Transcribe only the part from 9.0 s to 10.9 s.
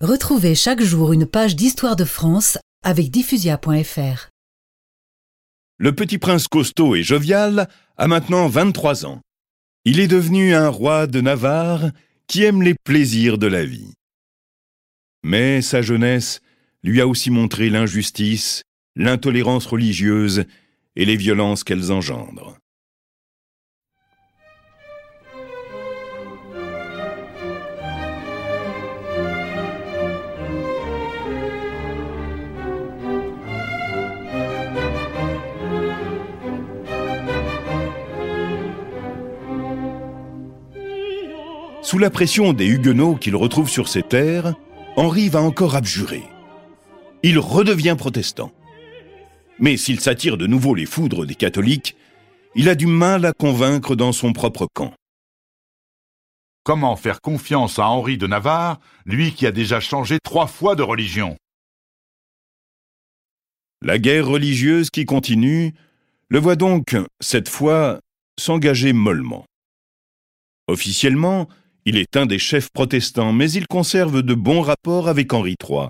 ans. Il est devenu un